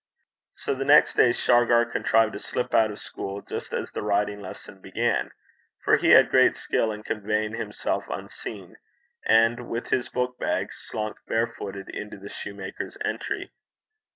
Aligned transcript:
So 0.55 0.73
the 0.73 0.83
next 0.83 1.13
day 1.13 1.31
Shargar 1.31 1.85
contrived 1.85 2.33
to 2.33 2.39
slip 2.39 2.73
out 2.73 2.89
of 2.89 2.97
school 2.97 3.43
just 3.43 3.71
as 3.71 3.91
the 3.91 4.01
writing 4.01 4.41
lesson 4.41 4.79
began, 4.81 5.29
for 5.83 5.95
he 5.95 6.09
had 6.09 6.31
great 6.31 6.57
skill 6.57 6.91
in 6.91 7.03
conveying 7.03 7.53
himself 7.53 8.05
unseen, 8.09 8.77
and, 9.27 9.69
with 9.69 9.89
his 9.89 10.09
book 10.09 10.39
bag, 10.39 10.73
slunk 10.73 11.17
barefooted 11.27 11.87
into 11.89 12.17
the 12.17 12.29
soutar's 12.31 12.97
entry. 13.05 13.51